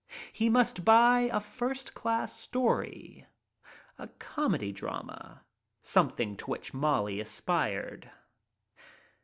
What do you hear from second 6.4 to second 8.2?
which Molly aspired.